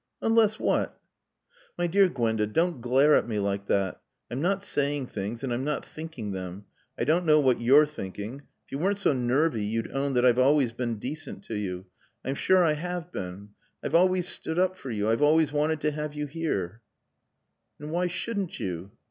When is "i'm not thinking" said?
5.53-6.31